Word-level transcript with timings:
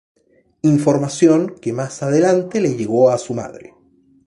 Información 0.63 1.57
que 1.61 1.73
más 1.73 2.01
adelante, 2.01 2.59
le 2.59 2.75
llegó 2.75 3.11
a 3.11 3.19
su 3.19 3.35
madre. 3.35 3.75